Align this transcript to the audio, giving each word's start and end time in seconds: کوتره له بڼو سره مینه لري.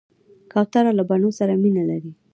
کوتره 0.51 0.91
له 0.97 1.03
بڼو 1.09 1.29
سره 1.39 1.53
مینه 1.63 1.83
لري. 1.89 2.11